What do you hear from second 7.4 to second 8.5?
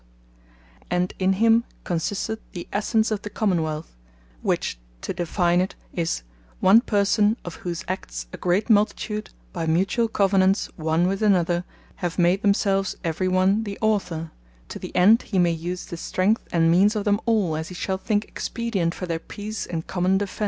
of whose Acts a